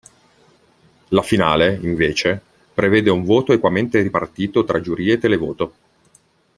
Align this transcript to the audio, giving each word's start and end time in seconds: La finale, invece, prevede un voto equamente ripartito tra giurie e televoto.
La 1.09 1.21
finale, 1.21 1.77
invece, 1.83 2.41
prevede 2.73 3.11
un 3.11 3.23
voto 3.23 3.53
equamente 3.53 4.01
ripartito 4.01 4.63
tra 4.63 4.81
giurie 4.81 5.13
e 5.13 5.17
televoto. 5.19 5.73